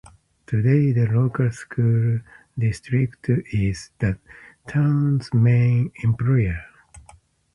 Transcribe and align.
Today 0.47 0.93
the 0.93 1.05
local 1.05 1.51
school 1.51 2.21
district 2.57 3.29
is 3.53 3.91
the 3.99 4.17
town's 4.67 5.31
main 5.31 5.91
employer. 6.03 6.59